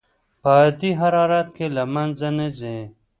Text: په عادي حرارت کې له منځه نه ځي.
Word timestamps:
په 0.41 0.51
عادي 0.59 0.91
حرارت 1.01 1.47
کې 1.55 1.67
له 1.75 1.83
منځه 1.93 2.27
نه 2.37 2.47
ځي. 2.59 2.79